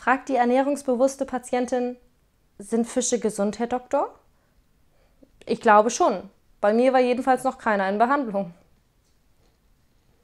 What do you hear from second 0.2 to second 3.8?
die ernährungsbewusste Patientin, sind Fische gesund, Herr